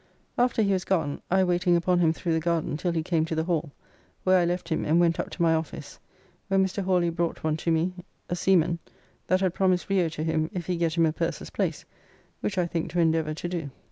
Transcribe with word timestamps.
After 0.35 0.63
he 0.63 0.73
was 0.73 0.83
gone, 0.83 1.21
I 1.29 1.43
waiting 1.43 1.75
upon 1.75 1.99
him 1.99 2.11
through 2.11 2.33
the 2.33 2.39
garden 2.39 2.75
till 2.75 2.91
he 2.91 3.03
came 3.03 3.23
to 3.25 3.35
the 3.35 3.43
Hall, 3.43 3.71
where 4.23 4.39
I 4.39 4.45
left 4.45 4.69
him 4.69 4.83
and 4.83 4.99
went 4.99 5.19
up 5.19 5.29
to 5.29 5.41
my 5.43 5.53
office, 5.53 5.99
where 6.47 6.59
Mr. 6.59 6.81
Hawly 6.83 7.11
brought 7.11 7.43
one 7.43 7.55
to 7.57 7.71
me, 7.71 7.93
a 8.27 8.35
seaman, 8.35 8.79
that 9.27 9.41
had 9.41 9.53
promised 9.53 9.89
Rio 9.89 10.09
to 10.09 10.23
him 10.23 10.49
if 10.53 10.65
he 10.65 10.75
get 10.75 10.97
him 10.97 11.05
a 11.05 11.13
purser's 11.13 11.51
place, 11.51 11.85
which 12.39 12.57
I 12.57 12.65
think 12.65 12.89
to 12.93 12.99
endeavour 12.99 13.35
to 13.35 13.47
do. 13.47 13.69